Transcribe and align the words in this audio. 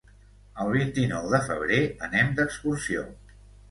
El 0.63 0.71
vint-i-nou 0.77 1.29
de 1.35 1.43
febrer 1.51 1.81
anem 2.11 2.37
d'excursió. 2.43 3.09